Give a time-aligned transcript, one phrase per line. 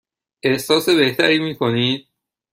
[0.43, 2.07] احساس بهتری می کنید؟